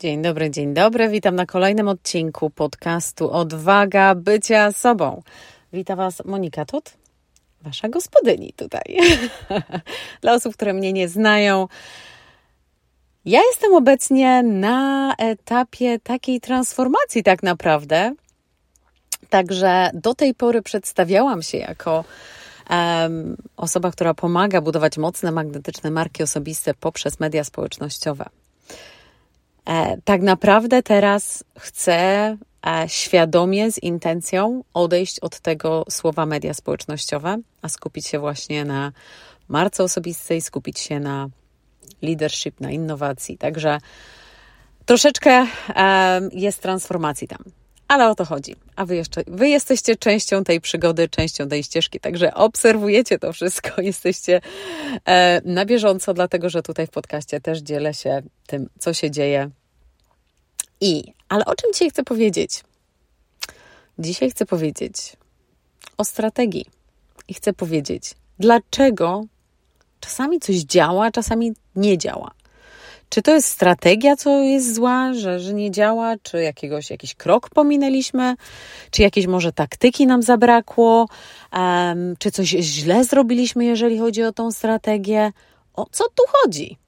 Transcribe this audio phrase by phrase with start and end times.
[0.00, 1.08] Dzień dobry, dzień dobry.
[1.08, 5.22] Witam na kolejnym odcinku podcastu Odwaga bycia sobą.
[5.72, 6.96] Witam Was Monika Tot,
[7.62, 8.96] Wasza gospodyni tutaj.
[10.22, 11.68] Dla osób, które mnie nie znają,
[13.24, 18.14] ja jestem obecnie na etapie takiej transformacji, tak naprawdę.
[19.30, 22.04] Także do tej pory przedstawiałam się jako
[22.70, 28.37] um, osoba, która pomaga budować mocne, magnetyczne marki osobiste poprzez media społecznościowe.
[29.68, 31.96] E, tak naprawdę teraz chcę
[32.66, 38.92] e, świadomie, z intencją odejść od tego słowa media społecznościowe, a skupić się właśnie na
[39.48, 41.28] marce osobistej, skupić się na
[42.02, 43.38] leadership, na innowacji.
[43.38, 43.78] Także
[44.86, 45.46] troszeczkę
[46.32, 47.44] jest transformacji tam.
[47.88, 48.56] Ale o to chodzi.
[48.76, 53.82] A wy jeszcze, wy jesteście częścią tej przygody, częścią tej ścieżki, także obserwujecie to wszystko,
[53.82, 54.40] jesteście
[55.04, 59.50] e, na bieżąco, dlatego że tutaj w podcaście też dzielę się tym, co się dzieje.
[60.80, 62.64] I, ale o czym dzisiaj chcę powiedzieć?
[63.98, 65.16] Dzisiaj chcę powiedzieć
[65.98, 66.66] o strategii
[67.28, 69.24] i chcę powiedzieć, dlaczego
[70.00, 72.30] czasami coś działa, czasami nie działa.
[73.08, 77.50] Czy to jest strategia, co jest zła, że, że nie działa, czy jakiegoś, jakiś krok
[77.50, 78.34] pominęliśmy,
[78.90, 81.06] czy jakieś może taktyki nam zabrakło,
[81.52, 85.32] um, czy coś źle zrobiliśmy, jeżeli chodzi o tą strategię?
[85.74, 86.78] O co tu chodzi?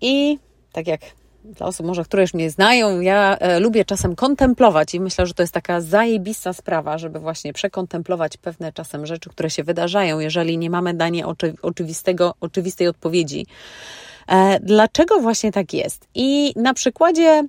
[0.00, 0.38] I
[0.72, 1.00] tak jak
[1.44, 5.34] dla osób może, które już mnie znają, ja e, lubię czasem kontemplować i myślę, że
[5.34, 10.58] to jest taka zajebista sprawa, żeby właśnie przekontemplować pewne czasem rzeczy, które się wydarzają, jeżeli
[10.58, 13.46] nie mamy na nie oczy, oczywistego, oczywistej odpowiedzi.
[14.28, 16.08] E, dlaczego właśnie tak jest?
[16.14, 17.44] I na przykładzie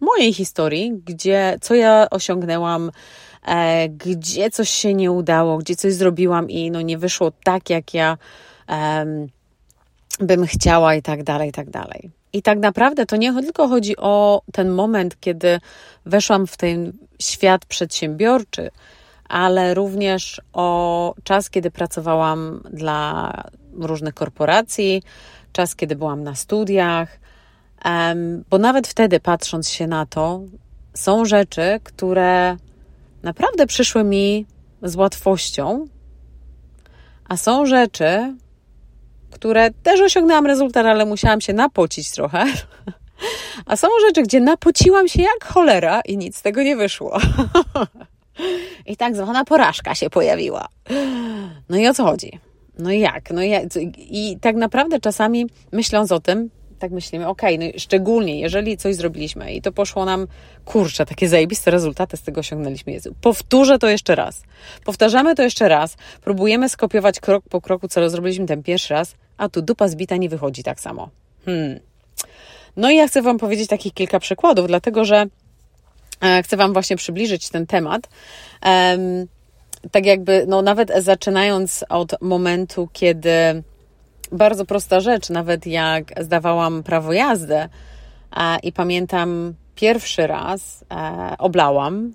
[0.00, 2.90] mojej historii, gdzie co ja osiągnęłam,
[3.46, 7.94] e, gdzie coś się nie udało, gdzie coś zrobiłam i no nie wyszło tak, jak
[7.94, 8.18] ja
[10.20, 12.17] bym chciała i tak dalej, i tak dalej.
[12.32, 15.60] I tak naprawdę to nie tylko chodzi o ten moment, kiedy
[16.06, 18.70] weszłam w ten świat przedsiębiorczy,
[19.28, 23.32] ale również o czas, kiedy pracowałam dla
[23.72, 25.02] różnych korporacji,
[25.52, 27.18] czas, kiedy byłam na studiach,
[28.50, 30.40] bo nawet wtedy, patrząc się na to,
[30.94, 32.56] są rzeczy, które
[33.22, 34.46] naprawdę przyszły mi
[34.82, 35.86] z łatwością,
[37.28, 38.34] a są rzeczy,
[39.30, 42.44] które też osiągnęłam rezultat, ale musiałam się napocić trochę.
[43.66, 47.18] A są rzeczy, gdzie napociłam się jak cholera i nic z tego nie wyszło.
[48.86, 50.68] I tak zwana porażka się pojawiła.
[51.68, 52.38] No i o co chodzi?
[52.78, 53.30] No jak?
[53.30, 53.52] No i?
[53.96, 59.54] I tak naprawdę czasami myśląc o tym, tak myślimy, okay, no szczególnie jeżeli coś zrobiliśmy
[59.54, 60.26] i to poszło nam,
[60.64, 62.92] kurczę, takie zajebiste rezultaty z tego osiągnęliśmy.
[62.92, 64.42] Jezu, powtórzę to jeszcze raz.
[64.84, 69.48] Powtarzamy to jeszcze raz, próbujemy skopiować krok po kroku, co zrobiliśmy ten pierwszy raz, a
[69.48, 71.10] tu dupa zbita nie wychodzi tak samo.
[71.44, 71.80] Hmm.
[72.76, 75.26] No i ja chcę Wam powiedzieć takich kilka przykładów, dlatego że
[76.20, 78.08] e, chcę Wam właśnie przybliżyć ten temat.
[79.90, 83.62] Tak jakby, no nawet zaczynając od momentu, kiedy
[84.32, 87.68] bardzo prosta rzecz, nawet jak zdawałam prawo jazdy e,
[88.62, 92.12] i pamiętam pierwszy raz e, oblałam,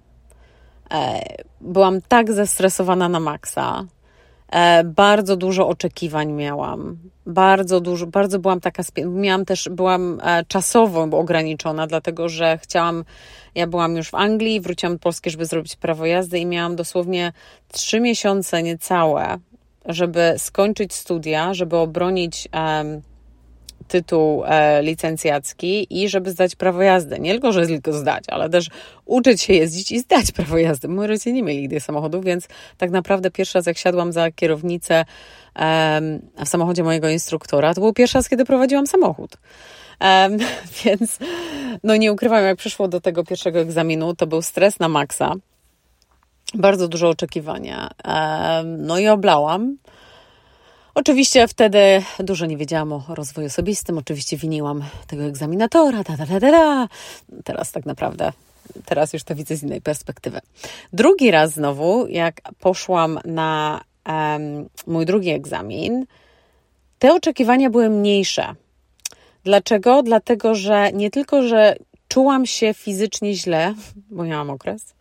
[0.91, 1.21] e,
[1.61, 3.85] byłam tak zestresowana na maksa,
[4.85, 12.29] bardzo dużo oczekiwań miałam, bardzo dużo, bardzo byłam taka, miałam też, byłam czasowo ograniczona, dlatego
[12.29, 13.03] że chciałam,
[13.55, 17.33] ja byłam już w Anglii, wróciłam do Polski, żeby zrobić prawo jazdy i miałam dosłownie
[17.71, 19.37] trzy miesiące niecałe
[19.85, 22.49] żeby skończyć studia, żeby obronić
[23.87, 27.19] tytuł e, licencjacki i żeby zdać prawo jazdy.
[27.19, 28.69] Nie tylko, że tylko zdać, ale też
[29.05, 30.87] uczyć się jeździć i zdać prawo jazdy.
[30.87, 35.05] Moi rodzice nie mieli nigdy samochodów, więc tak naprawdę pierwszy raz jak siadłam za kierownicę
[36.45, 39.37] w samochodzie mojego instruktora, to był pierwszy raz, kiedy prowadziłam samochód.
[40.01, 40.37] Um,
[40.85, 41.17] więc
[41.83, 45.35] no nie ukrywam, jak przyszło do tego pierwszego egzaminu, to był stres na maksa
[46.53, 47.89] bardzo dużo oczekiwania.
[48.63, 49.77] No i oblałam.
[50.95, 56.39] Oczywiście wtedy dużo nie wiedziałam o rozwoju osobistym, oczywiście winiłam tego egzaminatora, da, da, da,
[56.39, 56.87] da.
[57.43, 58.31] Teraz tak naprawdę,
[58.85, 60.41] teraz już to widzę z innej perspektywy.
[60.93, 66.05] Drugi raz znowu, jak poszłam na um, mój drugi egzamin,
[66.99, 68.55] te oczekiwania były mniejsze.
[69.43, 70.03] Dlaczego?
[70.03, 71.75] Dlatego, że nie tylko, że
[72.07, 73.73] czułam się fizycznie źle,
[74.09, 74.93] bo miałam okres,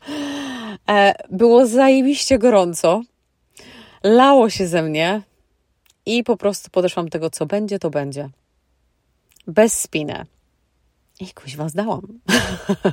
[1.30, 3.02] było zajebiście gorąco.
[4.04, 5.22] Lało się ze mnie
[6.06, 8.28] i po prostu podeszłam tego, co będzie, to będzie.
[9.46, 10.26] Bez spinę.
[11.20, 12.02] I kuźwa zdałam.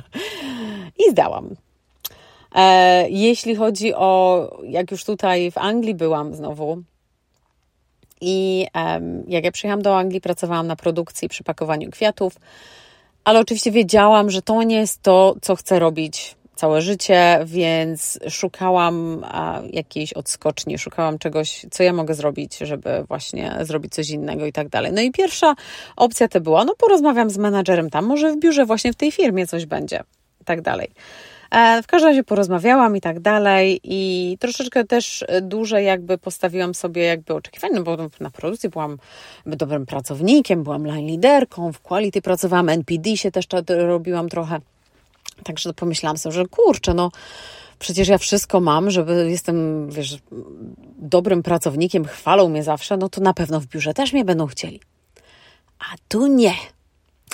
[1.06, 1.54] I zdałam.
[2.54, 6.82] E, jeśli chodzi o, jak już tutaj w Anglii byłam znowu,
[8.20, 12.32] i um, jak ja przyjechałam do Anglii, pracowałam na produkcji przy pakowaniu kwiatów.
[13.24, 19.26] ale oczywiście wiedziałam, że to nie jest to, co chcę robić całe życie, więc szukałam
[19.72, 24.68] jakiejś odskoczni, szukałam czegoś, co ja mogę zrobić, żeby właśnie zrobić coś innego i tak
[24.68, 24.92] dalej.
[24.92, 25.54] No i pierwsza
[25.96, 29.46] opcja to była, no porozmawiam z menadżerem tam, może w biurze właśnie w tej firmie
[29.46, 30.02] coś będzie
[30.40, 30.90] i tak dalej.
[31.50, 37.02] E, w każdym razie porozmawiałam i tak dalej i troszeczkę też dłużej jakby postawiłam sobie
[37.02, 38.98] jakby oczekiwania, no bo na produkcji byłam
[39.46, 44.60] dobrym pracownikiem, byłam line liderką, w quality pracowałam, NPD się też robiłam trochę.
[45.44, 47.10] Także pomyślałam sobie, że kurczę, no
[47.78, 50.18] przecież ja wszystko mam, żeby jestem, wiesz,
[50.98, 54.80] dobrym pracownikiem, chwalą mnie zawsze, no to na pewno w biurze też mnie będą chcieli.
[55.78, 56.54] A tu nie.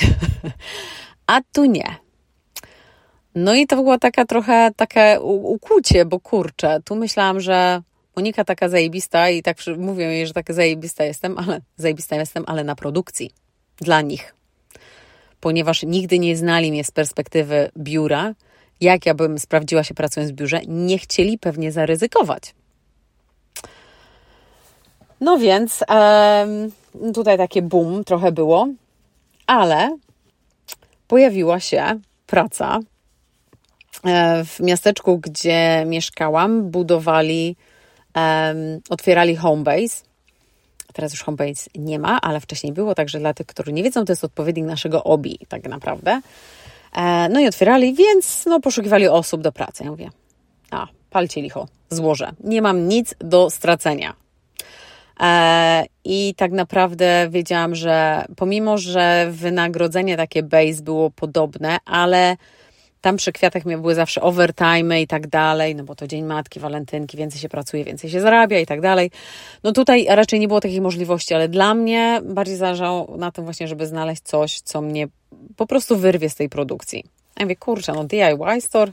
[1.26, 1.96] A tu nie.
[3.34, 7.82] No i to była taka trochę takie ukłucie, bo kurczę, tu myślałam, że
[8.16, 12.64] Monika taka zajebista i tak mówię jej, że taka zajebista jestem, ale zajebista jestem, ale
[12.64, 13.30] na produkcji.
[13.76, 14.34] Dla nich
[15.40, 18.34] ponieważ nigdy nie znali mnie z perspektywy biura,
[18.80, 22.54] jak ja bym sprawdziła się pracując w biurze, nie chcieli pewnie zaryzykować.
[25.20, 25.84] No więc
[27.14, 28.68] tutaj takie boom trochę było,
[29.46, 29.96] ale
[31.08, 32.78] pojawiła się praca
[34.04, 37.56] e, w miasteczku, gdzie mieszkałam, budowali,
[38.90, 40.05] otwierali Homebase
[40.92, 44.12] Teraz już homepage nie ma, ale wcześniej było, także dla tych, którzy nie wiedzą, to
[44.12, 46.20] jest odpowiednik naszego OBI tak naprawdę.
[46.96, 49.84] E, no i otwierali, więc no, poszukiwali osób do pracy.
[49.84, 50.10] Ja mówię,
[50.70, 52.32] a, palcie licho, złożę.
[52.44, 54.14] Nie mam nic do stracenia.
[55.20, 62.36] E, I tak naprawdę wiedziałam, że pomimo, że wynagrodzenie takie base było podobne, ale
[63.06, 67.16] tam przy kwiatach były zawsze overtime i tak dalej, no bo to Dzień Matki, Walentynki,
[67.16, 69.10] więcej się pracuje, więcej się zarabia i tak dalej.
[69.64, 73.68] No tutaj raczej nie było takich możliwości, ale dla mnie bardziej zależało na tym właśnie,
[73.68, 75.08] żeby znaleźć coś, co mnie
[75.56, 77.04] po prostu wyrwie z tej produkcji.
[77.38, 78.92] Ja mówię, kurczę, no DIY store,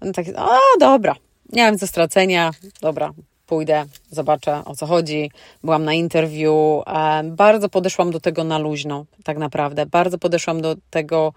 [0.00, 1.14] no tak, o dobra,
[1.52, 2.50] nie mam co stracenia,
[2.80, 3.12] dobra,
[3.46, 5.30] pójdę, zobaczę o co chodzi.
[5.64, 9.86] Byłam na interwiu, um, bardzo podeszłam do tego na luźno, tak naprawdę.
[9.86, 11.32] Bardzo podeszłam do tego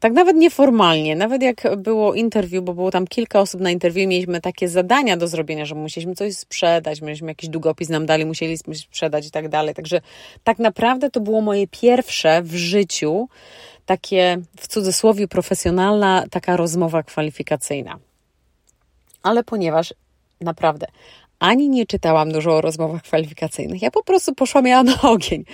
[0.00, 4.40] tak nawet nieformalnie, nawet jak było interwiu, bo było tam kilka osób na interwiu, mieliśmy
[4.40, 9.26] takie zadania do zrobienia, że musieliśmy coś sprzedać, mieliśmy jakiś długopis nam dali, musieliśmy sprzedać
[9.26, 9.74] i tak dalej.
[9.74, 10.00] Także
[10.44, 13.28] tak naprawdę to było moje pierwsze w życiu
[13.86, 17.98] takie w cudzysłowie profesjonalna taka rozmowa kwalifikacyjna.
[19.22, 19.94] Ale ponieważ
[20.40, 20.86] naprawdę
[21.38, 25.44] ani nie czytałam dużo o rozmowach kwalifikacyjnych, ja po prostu poszłam ja na ogień.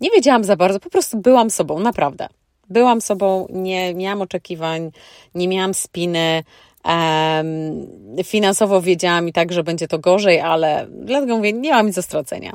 [0.00, 2.28] Nie wiedziałam za bardzo, po prostu byłam sobą, naprawdę.
[2.70, 4.90] Byłam sobą, nie miałam oczekiwań,
[5.34, 6.44] nie miałam spiny.
[6.84, 7.86] Um,
[8.24, 12.02] finansowo wiedziałam i tak, że będzie to gorzej, ale dlatego mówię, nie mam nic do
[12.02, 12.52] stracenia.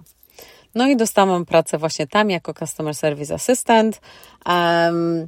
[0.75, 4.01] No i dostałam pracę właśnie tam jako Customer Service Assistant.
[4.45, 5.27] Um,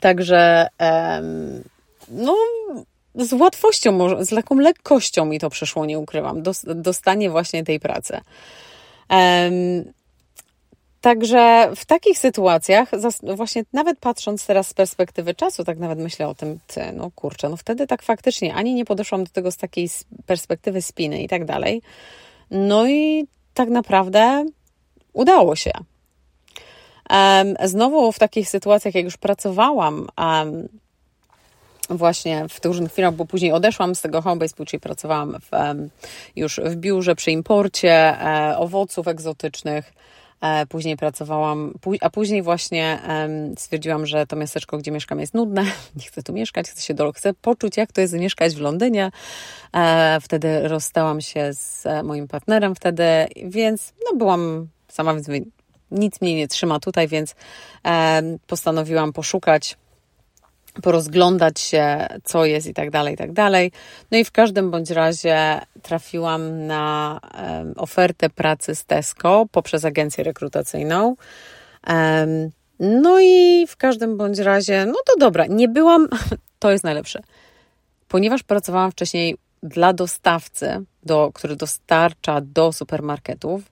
[0.00, 1.62] także um,
[2.08, 2.36] no,
[3.14, 6.42] z łatwością, z taką lekkością mi to przyszło, nie ukrywam,
[6.74, 8.20] dostanie właśnie tej pracy.
[9.10, 9.92] Um,
[11.00, 12.90] Także w takich sytuacjach,
[13.34, 17.48] właśnie nawet patrząc teraz z perspektywy czasu, tak nawet myślę o tym, ty, no kurczę,
[17.48, 19.88] no wtedy tak faktycznie ani nie podeszłam do tego z takiej
[20.26, 21.82] perspektywy spiny i tak dalej.
[22.50, 24.46] No i tak naprawdę
[25.12, 25.70] udało się.
[27.64, 30.08] Znowu w takich sytuacjach, jak już pracowałam
[31.90, 35.50] właśnie w tych różnych firmach, bo później odeszłam z tego Homebase, później pracowałam w,
[36.36, 39.92] już w biurze przy imporcie e, owoców egzotycznych,
[40.68, 42.98] później pracowałam, a później właśnie
[43.58, 45.62] stwierdziłam, że to miasteczko, gdzie mieszkam, jest nudne.
[45.96, 49.10] Nie chcę tu mieszkać, chcę się do, chcę poczuć, jak to jest mieszkać w Londynie.
[49.76, 53.04] E, wtedy rozstałam się z e, moim partnerem wtedy,
[53.44, 55.28] więc no byłam sama, więc
[55.90, 57.34] nic mnie nie trzyma tutaj, więc
[58.46, 59.76] postanowiłam poszukać
[60.80, 63.72] porozglądać się, co jest i tak dalej, i tak dalej.
[64.10, 67.20] No i w każdym bądź razie trafiłam na
[67.76, 71.16] ofertę pracy z Tesco poprzez agencję rekrutacyjną.
[72.80, 76.08] No i w każdym bądź razie, no to dobra, nie byłam,
[76.58, 77.22] to jest najlepsze,
[78.08, 83.62] ponieważ pracowałam wcześniej dla dostawcy, do, który dostarcza do supermarketów,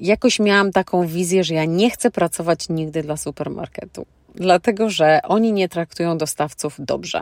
[0.00, 5.52] jakoś miałam taką wizję, że ja nie chcę pracować nigdy dla supermarketu dlatego że oni
[5.52, 7.20] nie traktują dostawców dobrze.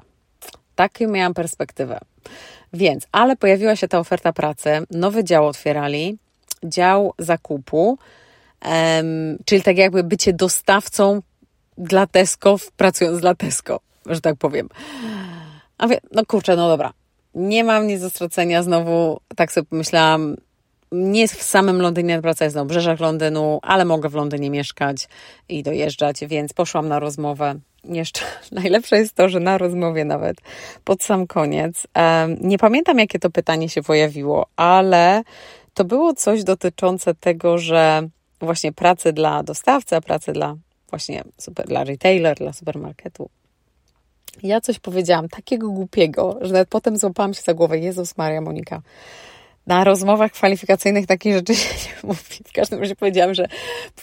[0.74, 1.98] Taką miałam perspektywę.
[2.72, 6.18] Więc, ale pojawiła się ta oferta pracy, nowy dział otwierali,
[6.64, 7.98] dział zakupu,
[9.44, 11.22] czyli tak jakby bycie dostawcą
[11.78, 14.68] dla Tesco, pracując dla Tesco, że tak powiem.
[15.78, 16.92] A wie, no kurczę, no dobra,
[17.34, 20.36] nie mam nic do stracenia, znowu tak sobie pomyślałam,
[20.92, 25.08] nie w samym Londynie, praca jest na obrzeżach Londynu, ale mogę w Londynie mieszkać
[25.48, 27.54] i dojeżdżać, więc poszłam na rozmowę.
[27.84, 28.20] Jeszcze
[28.52, 30.36] najlepsze jest to, że na rozmowie nawet
[30.84, 31.86] pod sam koniec,
[32.40, 35.22] nie pamiętam jakie to pytanie się pojawiło, ale
[35.74, 38.08] to było coś dotyczące tego, że
[38.40, 40.56] właśnie pracy dla dostawcy, a pracy dla
[40.90, 43.28] właśnie super, dla retailer, dla supermarketu.
[44.42, 47.78] Ja coś powiedziałam takiego głupiego, że nawet potem złapałam się za głowę.
[47.78, 48.82] Jezus Maria Monika.
[49.66, 52.36] Na rozmowach kwalifikacyjnych takich rzeczy się nie mówi.
[52.48, 53.46] W każdym razie powiedziałam, że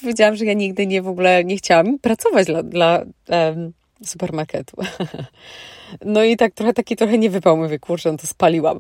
[0.02, 3.74] powiedziałam, że ja nigdy nie w ogóle nie chciałam pracować dla, dla um,
[4.06, 4.78] supermarketu.
[6.06, 8.80] No i tak trochę taki trochę nie wypał, mówię, kurczę, no to spaliłam.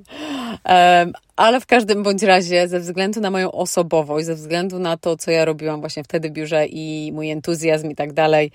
[0.65, 5.17] Um, ale w każdym bądź razie, ze względu na moją osobowość, ze względu na to,
[5.17, 8.51] co ja robiłam właśnie wtedy w biurze i mój entuzjazm i tak dalej,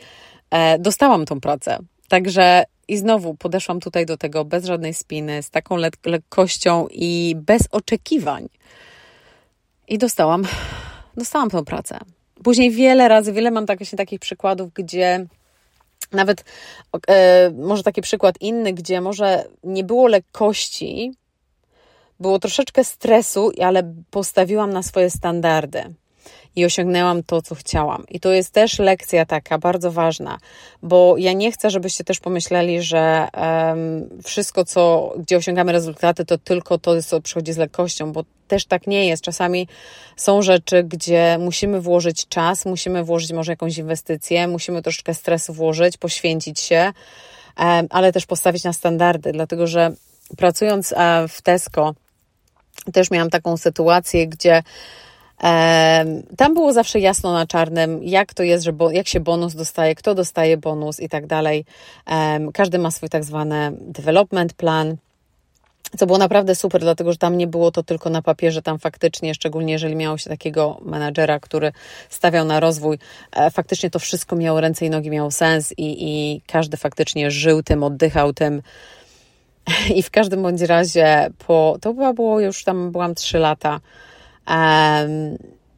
[0.51, 1.79] e, dostałam tą pracę.
[2.09, 7.35] Także i znowu podeszłam tutaj do tego bez żadnej spiny, z taką le lekkością i
[7.37, 8.49] bez oczekiwań.
[9.89, 10.45] I dostałam,
[11.17, 11.99] dostałam tą pracę.
[12.45, 15.27] Później wiele razy, wiele mam tak, właśnie takich przykładów, gdzie
[16.13, 16.45] nawet
[17.09, 21.13] e, może taki przykład inny, gdzie może nie było lekkości,
[22.21, 25.95] było troszeczkę stresu, ale postawiłam na swoje standardy
[26.57, 28.05] i osiągnęłam to, co chciałam.
[28.09, 30.39] I to jest też lekcja taka bardzo ważna,
[30.83, 36.39] bo ja nie chcę, żebyście też pomyśleli, że um, wszystko, co, gdzie osiągamy rezultaty, to
[36.39, 39.23] tylko to, co przychodzi z lekkością, bo też tak nie jest.
[39.23, 39.69] Czasami
[40.17, 45.97] są rzeczy, gdzie musimy włożyć czas, musimy włożyć może jakąś inwestycję, musimy troszeczkę stresu włożyć,
[45.97, 46.93] poświęcić się,
[47.59, 49.93] um, ale też postawić na standardy, dlatego że
[50.37, 51.95] pracując uh, w Tesco,
[52.93, 54.63] też miałam taką sytuację, gdzie
[56.37, 59.95] tam było zawsze jasno na czarnym, jak to jest, że bo, jak się bonus dostaje,
[59.95, 61.65] kto dostaje bonus i tak dalej.
[62.55, 64.97] Każdy ma swój tak zwany development plan.
[65.99, 69.35] Co było naprawdę super, dlatego że tam nie było to tylko na papierze, tam faktycznie,
[69.35, 71.73] szczególnie jeżeli miało się takiego menadżera, który
[72.09, 72.99] stawiał na rozwój,
[73.33, 77.63] e, faktycznie to wszystko miało ręce i nogi, miało sens i, i każdy faktycznie żył
[77.63, 78.63] tym, oddychał tym.
[79.97, 83.81] I w każdym bądź razie, po, to chyba było już tam, byłam trzy lata,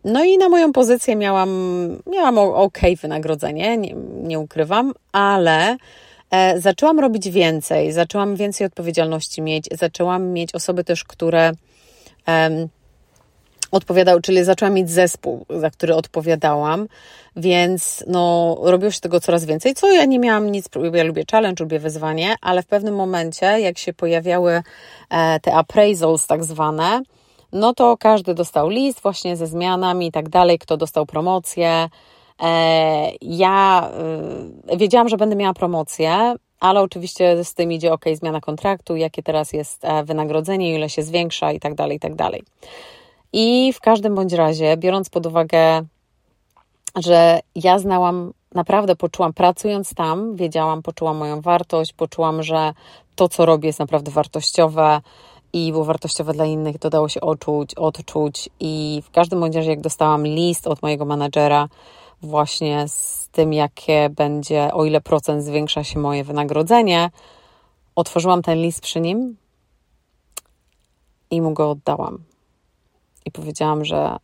[0.05, 1.51] no i na moją pozycję miałam,
[2.13, 5.77] miałam ok wynagrodzenie, nie, nie ukrywam, ale
[6.31, 11.53] e, zaczęłam robić więcej, zaczęłam więcej odpowiedzialności mieć, zaczęłam mieć osoby też, które
[12.27, 12.69] um,
[13.71, 16.89] odpowiadały, czyli zaczęłam mieć zespół, za który odpowiadałam,
[17.37, 21.65] więc no, robiło się tego coraz więcej, co ja nie miałam nic, ja lubię challenge,
[21.65, 24.63] lubię wyzwanie, ale w pewnym momencie, jak się pojawiały
[25.11, 27.03] e, te appraisals tak zwane,
[27.55, 31.89] no to każdy dostał list właśnie ze zmianami i tak dalej, kto dostał promocję.
[32.43, 33.91] E, ja
[34.73, 39.23] y, wiedziałam, że będę miała promocję, ale oczywiście z tym idzie ok, zmiana kontraktu, jakie
[39.23, 42.43] teraz jest e, wynagrodzenie, ile się zwiększa i tak dalej, i tak dalej.
[43.33, 45.83] I w każdym bądź razie, biorąc pod uwagę,
[46.97, 52.73] że ja znałam, naprawdę poczułam, pracując tam, wiedziałam, poczułam moją wartość, poczułam, że
[53.15, 55.01] to, co robię, jest naprawdę wartościowe
[55.55, 59.81] i było wartościowe dla innych, to dało się oczuć, odczuć i w każdym razie jak
[59.81, 61.69] dostałam list od mojego menadżera
[62.23, 67.11] właśnie z tym, jakie będzie, o ile procent zwiększa się moje wynagrodzenie,
[67.95, 69.37] otworzyłam ten list przy nim
[71.31, 72.25] i mu go oddałam.
[73.25, 74.17] I powiedziałam, że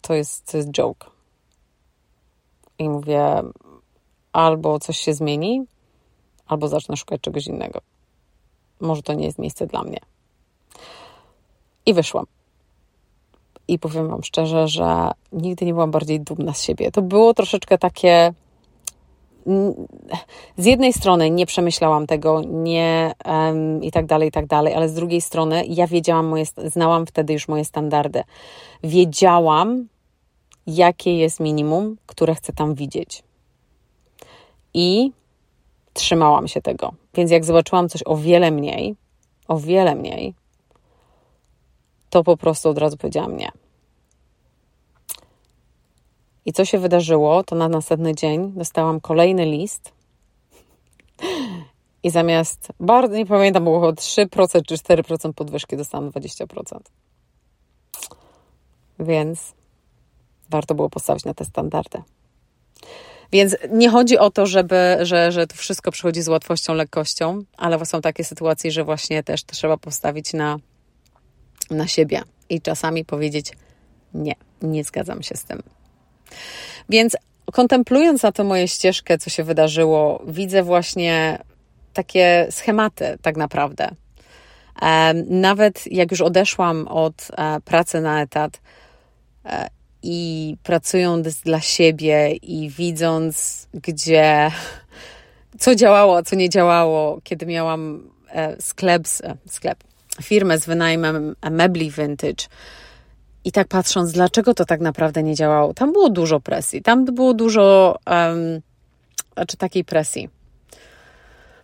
[0.00, 1.10] to jest, to jest joke.
[2.78, 3.42] I mówię,
[4.32, 5.64] albo coś się zmieni,
[6.46, 7.80] albo zacznę szukać czegoś innego.
[8.80, 9.98] Może to nie jest miejsce dla mnie.
[11.86, 12.26] I wyszłam.
[13.68, 16.90] I powiem Wam szczerze, że nigdy nie byłam bardziej dumna z siebie.
[16.90, 18.32] To było troszeczkę takie.
[20.56, 24.88] Z jednej strony nie przemyślałam tego, nie um, i tak dalej, i tak dalej, ale
[24.88, 28.22] z drugiej strony ja wiedziałam, moje, znałam wtedy już moje standardy.
[28.82, 29.88] Wiedziałam,
[30.66, 33.22] jakie jest minimum, które chcę tam widzieć.
[34.74, 35.12] I
[35.92, 36.92] trzymałam się tego.
[37.14, 38.96] Więc jak zobaczyłam coś o wiele mniej,
[39.48, 40.34] o wiele mniej,
[42.16, 43.52] to po prostu od razu powiedziałam nie.
[46.44, 49.92] I co się wydarzyło, to na następny dzień dostałam kolejny list
[52.02, 56.78] i zamiast, bardzo nie pamiętam, było 3% czy 4% podwyżki, dostałam 20%.
[58.98, 59.52] Więc
[60.50, 62.02] warto było postawić na te standardy.
[63.32, 67.86] Więc nie chodzi o to, żeby, że, że to wszystko przychodzi z łatwością, lekkością, ale
[67.86, 70.58] są takie sytuacje, że właśnie też trzeba postawić na
[71.70, 73.52] na siebie i czasami powiedzieć:
[74.14, 75.62] Nie, nie zgadzam się z tym.
[76.88, 77.16] Więc
[77.52, 81.38] kontemplując na to moje ścieżkę, co się wydarzyło, widzę właśnie
[81.92, 83.88] takie schematy, tak naprawdę.
[85.28, 88.60] Nawet jak już odeszłam od e, pracy na etat
[89.44, 89.68] e,
[90.02, 94.50] i pracując dla siebie i widząc, gdzie
[95.58, 99.02] co działało, co nie działało, kiedy miałam e, sklep,
[99.46, 99.84] sklep,
[100.22, 102.46] firmę z wynajmem mebli vintage.
[103.44, 107.34] I tak patrząc, dlaczego to tak naprawdę nie działało, tam było dużo presji, tam było
[107.34, 108.60] dużo um,
[109.34, 110.28] znaczy takiej presji.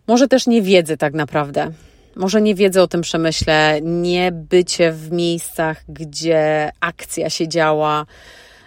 [0.06, 1.70] Może też nie wiedzy tak naprawdę.
[2.16, 8.06] Może nie wiedzy o tym przemyśle, nie bycie w miejscach, gdzie akcja się działa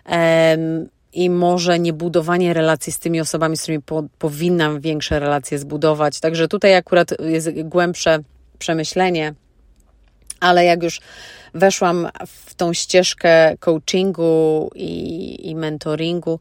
[0.09, 5.59] um, i może nie budowanie relacji z tymi osobami, z którymi po, powinnam większe relacje
[5.59, 6.19] zbudować.
[6.19, 8.19] Także tutaj akurat jest głębsze
[8.59, 9.33] przemyślenie,
[10.45, 10.99] ale jak już
[11.53, 16.39] weszłam w tą ścieżkę coachingu i, i mentoringu,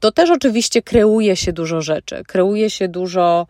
[0.00, 2.22] to też oczywiście kreuje się dużo rzeczy.
[2.26, 3.46] Kreuje się dużo,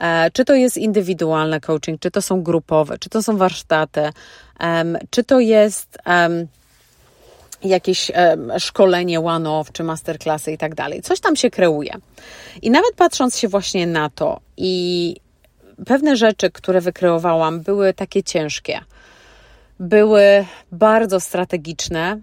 [0.00, 4.10] e, czy to jest indywidualny coaching, czy to są grupowe, czy to są warsztaty,
[4.60, 6.46] um, czy to jest um,
[7.62, 8.10] jakieś
[8.58, 11.02] szkolenie one-off, czy masterclassy i tak dalej.
[11.02, 11.94] Coś tam się kreuje.
[12.62, 15.16] I nawet patrząc się właśnie na to i
[15.86, 18.80] pewne rzeczy, które wykreowałam, były takie ciężkie.
[19.80, 22.20] Były bardzo strategiczne,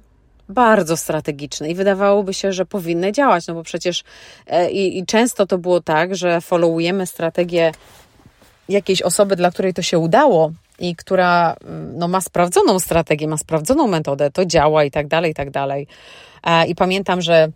[0.49, 4.03] bardzo strategiczne i wydawałoby się, że powinny działać, no bo przecież
[4.47, 7.71] e, i, i często to było tak, że followujemy strategię
[8.69, 13.37] jakiejś osoby, dla której to się udało i która mm, no, ma sprawdzoną strategię, ma
[13.37, 15.87] sprawdzoną metodę, to działa i tak dalej, i tak dalej.
[16.43, 17.47] E, I pamiętam, że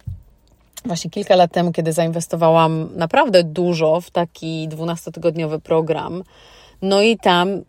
[0.85, 6.23] właśnie kilka lat temu, kiedy zainwestowałam naprawdę dużo w taki 12-tygodniowy program,
[6.81, 7.61] no i tam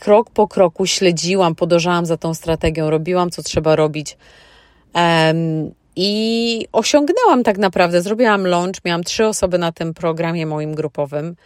[0.00, 4.16] krok po kroku śledziłam, podążałam za tą strategią, robiłam co trzeba robić.
[4.94, 11.36] Um, I osiągnęłam tak naprawdę, zrobiłam launch, miałam trzy osoby na tym programie moim grupowym,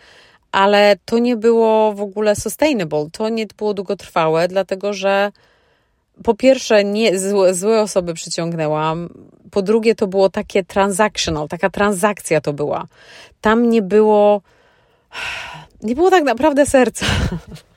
[0.53, 5.33] ale to nie było w ogóle sustainable, to nie było długotrwałe, dlatego że
[6.25, 9.09] po pierwsze nie, złe, złe osoby przyciągnęłam,
[9.51, 12.87] po drugie to było takie transactional, taka transakcja to była.
[13.41, 14.41] Tam nie było,
[15.83, 17.07] nie było tak naprawdę serca.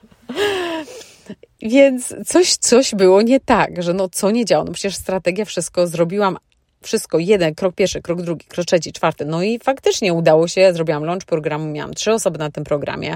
[1.62, 4.64] Więc coś, coś było nie tak, że no co nie działa.
[4.64, 6.38] No przecież strategia wszystko zrobiłam,
[6.82, 9.26] wszystko, jeden, krok pierwszy, krok drugi, krok trzeci, czwarty.
[9.26, 13.16] No i faktycznie udało się, zrobiłam launch programu, miałam trzy osoby na tym programie,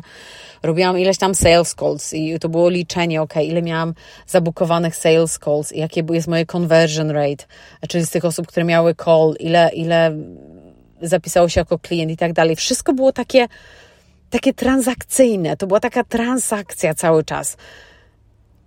[0.63, 3.93] robiłam ileś tam sales calls i to było liczenie, ok, ile miałam
[4.27, 7.45] zabukowanych sales calls, jakie jest moje conversion rate,
[7.89, 10.17] czyli z tych osób, które miały call, ile, ile
[11.01, 12.55] zapisało się jako klient i tak dalej.
[12.55, 13.47] Wszystko było takie,
[14.29, 17.57] takie transakcyjne, to była taka transakcja cały czas.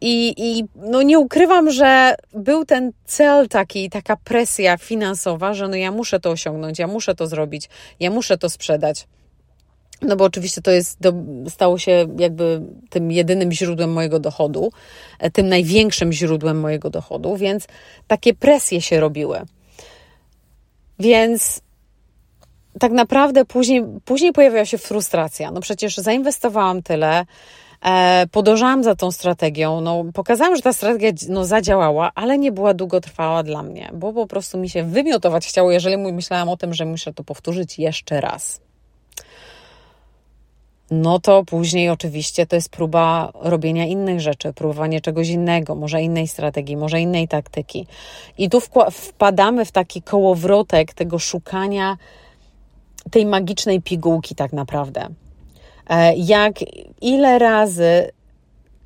[0.00, 5.76] I, I no nie ukrywam, że był ten cel taki, taka presja finansowa, że no
[5.76, 7.68] ja muszę to osiągnąć, ja muszę to zrobić,
[8.00, 9.06] ja muszę to sprzedać.
[10.02, 10.98] No bo oczywiście to jest,
[11.48, 14.72] stało się jakby tym jedynym źródłem mojego dochodu,
[15.18, 17.66] e, tym największym źródłem mojego dochodu, więc
[18.06, 19.40] takie presje się robiły.
[20.98, 21.62] Więc
[22.78, 25.50] tak naprawdę później, później pojawiła się frustracja.
[25.50, 27.26] No przecież zainwestowałam tyle,
[27.84, 29.80] e, podążałam za tą strategią.
[29.80, 34.26] No, pokazałam, że ta strategia no, zadziałała, ale nie była długotrwała dla mnie, bo po
[34.26, 38.60] prostu mi się wymiotować chciało, jeżeli myślałam o tym, że muszę to powtórzyć jeszcze raz.
[40.90, 46.28] No to później oczywiście to jest próba robienia innych rzeczy, próbowanie czegoś innego, może innej
[46.28, 47.86] strategii, może innej taktyki.
[48.38, 51.96] I tu wpadamy w taki kołowrotek tego szukania
[53.10, 55.08] tej magicznej pigułki, tak naprawdę.
[55.90, 56.54] E, jak
[57.00, 58.10] ile razy,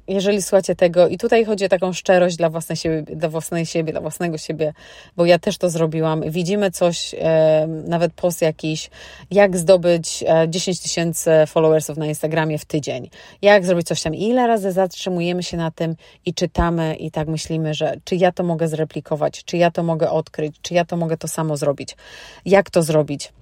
[0.08, 3.92] jeżeli słuchacie tego, i tutaj chodzi o taką szczerość dla własnej siebie, dla własnej siebie,
[3.92, 4.72] dla własnego siebie,
[5.16, 6.22] bo ja też to zrobiłam.
[6.30, 8.90] Widzimy coś, e, nawet post jakiś,
[9.30, 13.10] jak zdobyć 10 e, tysięcy followersów na Instagramie w tydzień,
[13.42, 14.14] jak zrobić coś tam.
[14.14, 15.96] Ile razy zatrzymujemy się na tym
[16.26, 20.10] i czytamy i tak myślimy, że czy ja to mogę zreplikować, czy ja to mogę
[20.10, 21.96] odkryć, czy ja to mogę to samo zrobić,
[22.44, 23.32] jak to zrobić.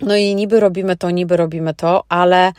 [0.00, 2.52] No i niby robimy to, niby robimy to, ale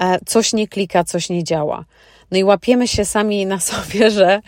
[0.00, 1.84] e, coś nie klika, coś nie działa.
[2.30, 4.40] No i łapiemy się sami na sobie, że,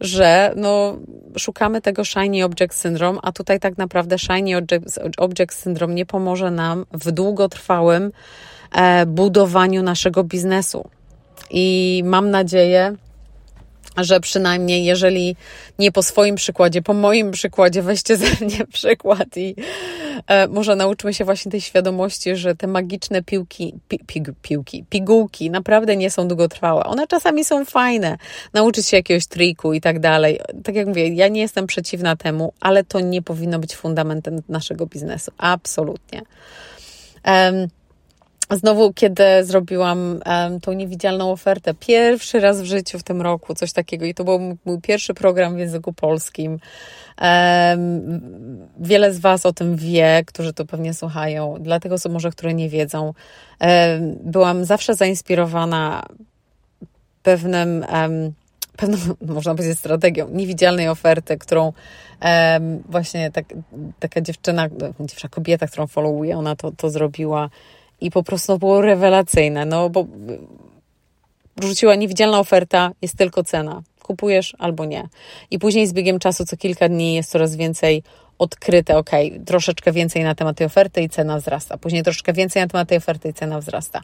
[0.00, 0.96] że no,
[1.38, 6.50] szukamy tego shiny object syndrome, a tutaj tak naprawdę shiny object, object syndrome nie pomoże
[6.50, 8.12] nam w długotrwałym
[8.72, 10.88] e, budowaniu naszego biznesu.
[11.50, 12.96] I mam nadzieję,
[13.96, 15.36] że przynajmniej jeżeli
[15.78, 19.54] nie po swoim przykładzie, po moim przykładzie, weźcie ze mnie przykład i
[20.50, 25.96] może nauczmy się właśnie tej świadomości, że te magiczne piłki, pi, pi, piłki, pigułki naprawdę
[25.96, 26.84] nie są długotrwałe.
[26.84, 28.18] One czasami są fajne,
[28.54, 30.40] nauczyć się jakiegoś triku i tak dalej.
[30.64, 34.86] Tak jak mówię, ja nie jestem przeciwna temu, ale to nie powinno być fundamentem naszego
[34.86, 35.30] biznesu.
[35.38, 36.22] Absolutnie.
[37.26, 37.68] Um,
[38.50, 43.72] Znowu, kiedy zrobiłam um, tą niewidzialną ofertę, pierwszy raz w życiu w tym roku, coś
[43.72, 46.58] takiego, i to był mój pierwszy program w języku polskim.
[47.20, 52.30] Um, wiele z Was o tym wie, którzy to pewnie słuchają, dla tych osób może,
[52.30, 53.04] które nie wiedzą.
[53.60, 56.06] Um, byłam zawsze zainspirowana
[57.22, 57.84] pewnym,
[58.76, 58.98] pewną,
[59.34, 61.72] można powiedzieć, strategią niewidzialnej oferty, którą
[62.88, 63.44] właśnie tak,
[63.98, 64.68] taka dziewczyna,
[65.00, 67.50] dziewczyna kobieta, którą followuję, ona to, to zrobiła
[68.00, 70.06] i po prostu było rewelacyjne, no bo
[71.62, 73.82] rzuciła niewidzialna oferta, jest tylko cena.
[74.02, 75.08] Kupujesz albo nie.
[75.50, 78.02] I później z biegiem czasu, co kilka dni, jest coraz więcej
[78.38, 79.10] odkryte, ok,
[79.46, 81.78] troszeczkę więcej na temat tej oferty i cena wzrasta.
[81.78, 84.00] Później troszeczkę więcej na temat tej oferty i cena wzrasta.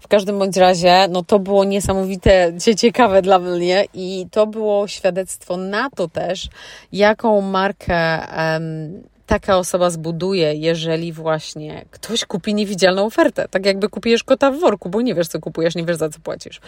[0.00, 5.56] W każdym bądź razie, no to było niesamowite, ciekawe dla mnie i to było świadectwo
[5.56, 6.48] na to też,
[6.92, 13.48] jaką markę um, taka osoba zbuduje, jeżeli właśnie ktoś kupi niewidzialną ofertę.
[13.50, 16.20] Tak jakby kupujesz kota w worku, bo nie wiesz, co kupujesz, nie wiesz, za co
[16.20, 16.60] płacisz.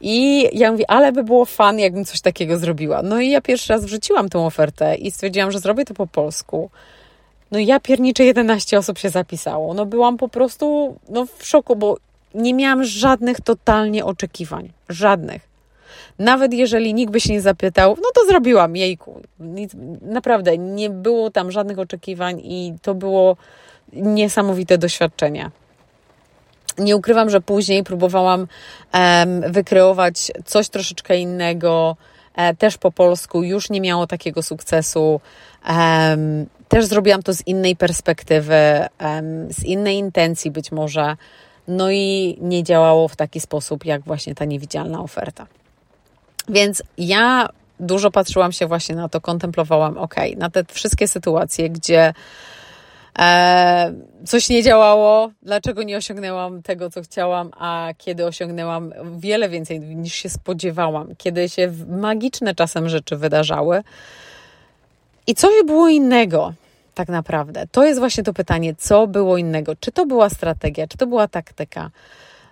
[0.00, 3.02] I ja mówię, ale by było fan, jakbym coś takiego zrobiła.
[3.02, 6.70] No i ja pierwszy raz wrzuciłam tą ofertę i stwierdziłam, że zrobię to po polsku.
[7.50, 9.74] No ja piernicze 11 osób się zapisało.
[9.74, 11.96] No byłam po prostu no, w szoku, bo
[12.34, 14.72] nie miałam żadnych totalnie oczekiwań.
[14.88, 15.53] Żadnych.
[16.18, 19.22] Nawet jeżeli nikt by się nie zapytał, no to zrobiłam, jejku.
[19.40, 23.36] Nic, naprawdę, nie było tam żadnych oczekiwań i to było
[23.92, 25.50] niesamowite doświadczenie.
[26.78, 28.40] Nie ukrywam, że później próbowałam
[28.94, 31.96] um, wykreować coś troszeczkę innego,
[32.34, 35.20] e, też po polsku, już nie miało takiego sukcesu.
[35.68, 38.54] Um, też zrobiłam to z innej perspektywy,
[39.00, 41.16] um, z innej intencji być może.
[41.68, 45.46] No i nie działało w taki sposób, jak właśnie ta niewidzialna oferta.
[46.48, 47.48] Więc ja
[47.80, 52.14] dużo patrzyłam się właśnie na to, kontemplowałam, ok, na te wszystkie sytuacje, gdzie
[53.18, 53.92] e,
[54.26, 60.14] coś nie działało, dlaczego nie osiągnęłam tego, co chciałam, a kiedy osiągnęłam wiele więcej niż
[60.14, 63.82] się spodziewałam, kiedy się magiczne czasem rzeczy wydarzały.
[65.26, 66.52] I co było innego?
[66.94, 67.66] tak naprawdę?
[67.72, 69.76] To jest właśnie to pytanie, co było innego?
[69.80, 71.90] Czy to była strategia, czy to była taktyka?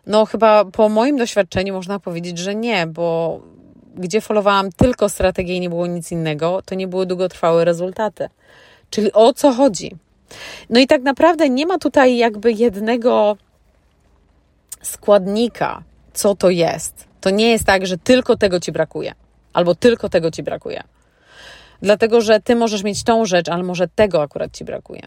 [0.07, 3.40] No, chyba po moim doświadczeniu można powiedzieć, że nie, bo
[3.96, 8.28] gdzie followałam tylko strategię i nie było nic innego, to nie były długotrwałe rezultaty.
[8.90, 9.96] Czyli o co chodzi?
[10.70, 13.37] No i tak naprawdę nie ma tutaj jakby jednego
[14.83, 17.05] składnika, co to jest.
[17.20, 19.12] To nie jest tak, że tylko tego ci brakuje,
[19.52, 20.83] albo tylko tego ci brakuje.
[21.83, 25.02] Dlatego, że ty możesz mieć tą rzecz, ale może tego akurat ci brakuje.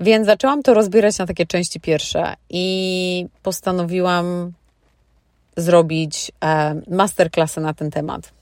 [0.00, 4.52] Więc zaczęłam to rozbierać na takie części pierwsze i postanowiłam
[5.56, 8.32] zrobić e, masterclassy na ten temat.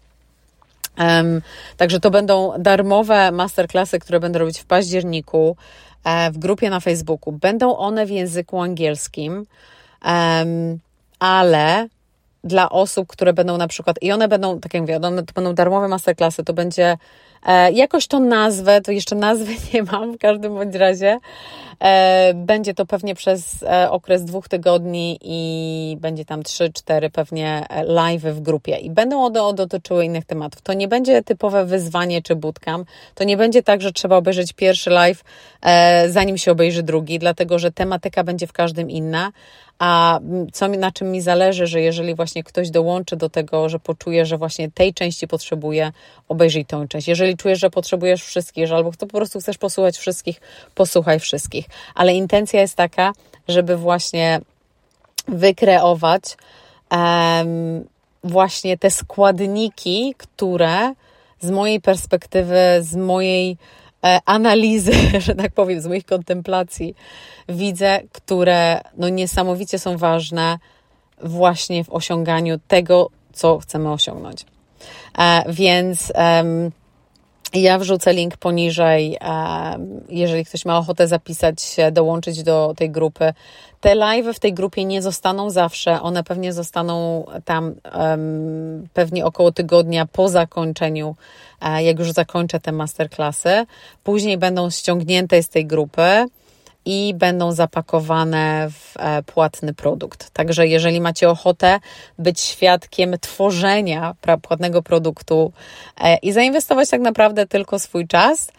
[1.77, 5.57] Także to będą darmowe masterclassy, które będę robić w październiku
[6.05, 7.33] e, w grupie na Facebooku.
[7.33, 9.47] Będą one w języku angielskim,
[11.19, 11.89] ale
[12.45, 15.55] dla osób, które będą na przykład, i one będą, tak jak mówię, one to będą
[15.55, 16.97] darmowe masterclassy, to będzie
[17.47, 21.19] E, jakoś to nazwę, to jeszcze nazwy nie mam w każdym bądź razie.
[21.81, 27.67] E, będzie to pewnie przez e, okres dwóch tygodni i będzie tam trzy, cztery pewnie
[27.85, 30.63] live w grupie i będą one dotyczyły innych tematów.
[30.63, 32.89] To nie będzie typowe wyzwanie czy bootcamp.
[33.15, 35.25] To nie będzie tak, że trzeba obejrzeć pierwszy live,
[36.09, 39.33] zanim się obejrzy drugi, dlatego że tematyka będzie w każdym inna,
[39.79, 40.21] a
[40.53, 44.39] co, na czym mi zależy, że jeżeli właśnie ktoś dołączy do tego, że poczuje, że
[44.39, 45.93] właśnie tej części potrzebuje,
[46.29, 47.09] obejrzyj tą część.
[47.09, 50.41] Jeżeli czujesz, że potrzebujesz wszystkich, że albo to po prostu chcesz posłuchać wszystkich,
[50.75, 51.67] posłuchaj wszystkich.
[51.95, 53.13] Ale intencja jest taka,
[53.49, 54.41] żeby właśnie
[55.29, 56.23] wykreować
[56.91, 57.85] um,
[58.25, 60.93] właśnie te składniki, które
[61.41, 63.57] z mojej perspektywy, z mojej
[63.88, 63.88] E,
[64.27, 64.93] analizy,
[65.27, 66.95] że tak powiem, z moich kontemplacji
[67.49, 70.59] widzę, które no niesamowicie są ważne
[71.23, 74.47] właśnie w osiąganiu tego, co chcemy osiągnąć.
[75.19, 76.13] E, więc
[77.55, 79.19] ja wrzucę link poniżej,
[80.09, 83.33] jeżeli ktoś ma ochotę zapisać się, dołączyć do tej grupy.
[83.81, 89.53] Te live w tej grupie nie zostaną zawsze, one pewnie zostaną tam um, pewnie około
[89.53, 91.17] tygodnia po zakończeniu,
[91.61, 93.67] e, jak już zakończę te masterclassy.
[94.05, 96.27] Później będą ściągnięte z tej grupy
[96.91, 100.31] i będą zapakowane w e, płatny produkt.
[100.31, 101.81] Także jeżeli macie ochotę
[102.19, 105.53] być świadkiem tworzenia płatnego produktu
[106.01, 108.53] e, i zainwestować tak naprawdę tylko swój czas,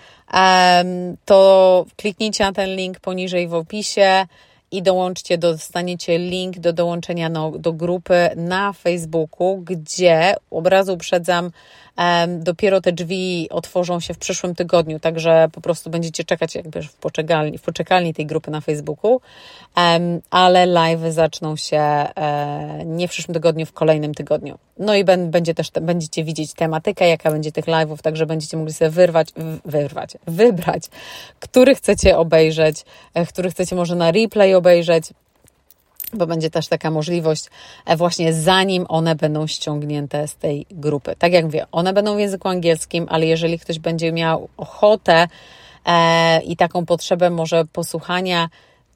[1.26, 4.26] to kliknijcie na ten link poniżej w opisie
[4.72, 11.52] i dołączcie, dostaniecie link do dołączenia no, do grupy na Facebooku, gdzie od razu uprzedzam,
[12.28, 16.94] Dopiero te drzwi otworzą się w przyszłym tygodniu, także po prostu będziecie czekać jakby w
[16.94, 19.22] poczekalni, w poczekalni tej grupy na Facebooku,
[20.30, 24.58] ale live zaczną się e, nie w przyszłym tygodniu, w kolejnym tygodniu.
[24.78, 28.92] No i będzie też, będziecie widzieć tematykę, jaka będzie tych live'ów, także będziecie mogli sobie
[28.92, 29.30] wyrwać,
[29.66, 30.84] wyrwać, wybrać,
[31.40, 35.14] który chcecie obejrzeć, e, który chcecie może na replay obejrzeć,
[36.14, 37.46] bo będzie też taka możliwość
[37.86, 41.16] e, właśnie zanim one będą ściągnięte z tej grupy.
[41.20, 45.28] Tak jak mówię, one będą w języku angielskim, ale jeżeli ktoś będzie miał ochotę
[45.86, 48.50] e, i taką potrzebę może posłuchania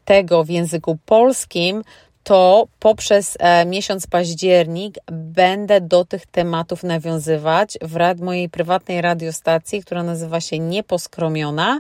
[0.06, 1.84] tego w języku polskim,
[2.24, 9.82] to poprzez e, miesiąc październik będę do tych tematów nawiązywać w rad mojej prywatnej radiostacji,
[9.82, 11.80] która nazywa się Nieposkromiona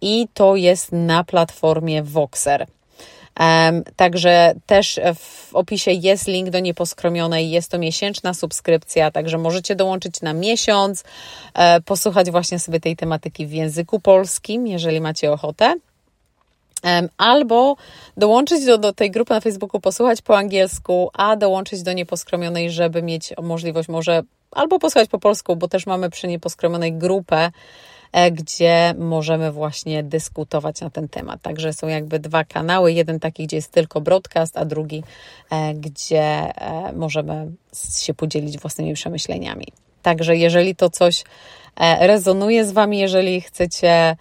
[0.00, 2.66] i to jest na platformie Voxer.
[3.96, 10.20] Także też w opisie jest link do nieposkromionej, jest to miesięczna subskrypcja, także możecie dołączyć
[10.20, 11.04] na miesiąc,
[11.54, 15.74] e, posłuchać właśnie sobie tej tematyki w języku polskim, jeżeli macie ochotę.
[17.18, 17.76] Albo
[18.16, 23.02] dołączyć do, do tej grupy na Facebooku, posłuchać po angielsku, a dołączyć do nieposkromionej, żeby
[23.02, 27.50] mieć możliwość może albo posłuchać po polsku, bo też mamy przy nieposkromionej grupę
[28.32, 31.42] gdzie możemy właśnie dyskutować na ten temat.
[31.42, 35.02] Także są jakby dwa kanały, jeden taki, gdzie jest tylko broadcast, a drugi,
[35.50, 37.52] e, gdzie e, możemy
[37.98, 39.66] się podzielić własnymi przemyśleniami.
[40.02, 41.24] Także jeżeli to coś
[42.00, 44.16] rezonuje z Wami, jeżeli chcecie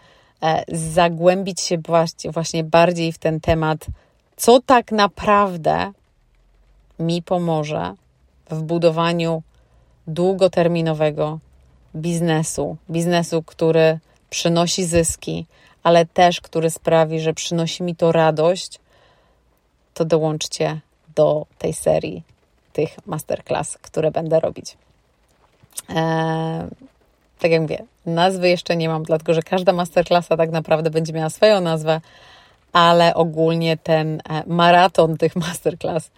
[0.67, 1.77] zagłębić się
[2.32, 3.86] właśnie bardziej w ten temat,
[4.36, 5.91] co tak naprawdę
[6.99, 7.95] mi pomoże
[8.49, 9.43] w budowaniu
[10.08, 11.39] długoterminowego
[11.95, 13.99] biznesu, biznesu, który
[14.30, 15.45] przynosi zyski,
[15.84, 18.80] ale też który sprawi, że przynosi mi to radość,
[19.93, 20.80] to dołączcie
[21.15, 22.23] do tej serii
[22.73, 24.77] tych masterclass, które będę robić.
[25.89, 26.67] Eee,
[27.39, 31.30] tak jak mówię, nazwy jeszcze nie mam, dlatego że każda masterclassa tak naprawdę będzie miała
[31.30, 32.01] swoją nazwę,
[32.73, 36.12] ale ogólnie ten e, maraton tych masterclass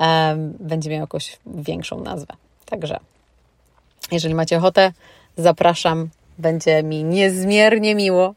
[0.00, 2.34] e, będzie miał jakąś większą nazwę.
[2.66, 2.98] Także
[4.12, 4.92] jeżeli macie ochotę,
[5.36, 6.08] zapraszam.
[6.38, 8.34] Będzie mi niezmiernie miło,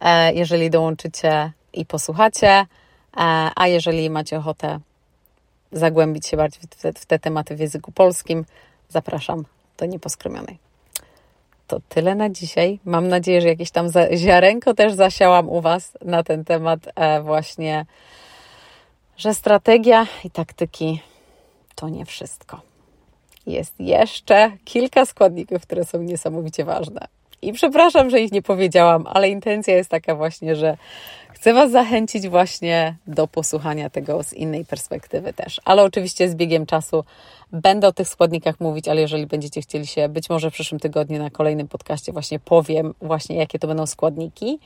[0.00, 2.66] e, jeżeli dołączycie i posłuchacie, e,
[3.56, 4.80] a jeżeli macie ochotę
[5.72, 6.62] zagłębić się bardziej
[6.94, 8.44] w te, tematy w języku polskim,
[8.88, 9.44] zapraszam
[9.78, 10.58] do Nieposkromionej.
[11.66, 12.78] To tyle na dzisiaj.
[12.84, 17.86] Mam nadzieję, że jakieś tam ziarenko też zasiałam u Was na ten temat e, właśnie,
[19.16, 21.00] że strategia i taktyki
[21.74, 22.71] to nie wszystko
[23.46, 27.08] jest jeszcze kilka składników, które są niesamowicie ważne.
[27.42, 30.76] I przepraszam, że ich nie powiedziałam, ale intencja jest taka właśnie, że
[31.42, 35.60] chcę Was zachęcić właśnie do posłuchania tego z innej perspektywy też.
[35.64, 37.04] Ale oczywiście z biegiem czasu
[37.52, 41.18] będę o tych składnikach mówić, ale jeżeli będziecie chcieli się, być może w przyszłym tygodniu
[41.18, 44.58] na kolejnym podcaście właśnie powiem właśnie, jakie to będą składniki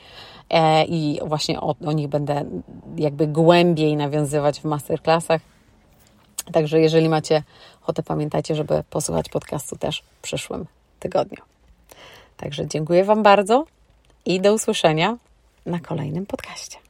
[0.51, 2.45] e, i właśnie o, o nich będę
[2.97, 5.41] jakby głębiej nawiązywać w masterclassach.
[6.53, 7.43] Także jeżeli macie
[7.87, 10.67] ochotę, pamiętajcie, żeby posłuchać podcastu też w przyszłym
[11.01, 11.43] tygodniu.
[12.37, 13.65] Także dziękuję Wam bardzo
[14.25, 15.17] i do usłyszenia
[15.67, 16.86] na kolejnym podcaście.